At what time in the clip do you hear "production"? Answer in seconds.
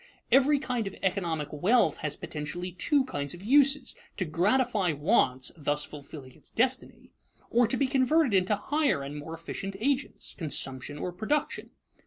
11.11-11.69